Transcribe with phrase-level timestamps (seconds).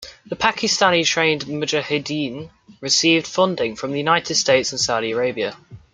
[0.25, 5.55] The Pakistani-trained mujahideen received funding from the United States and Saudi Arabia.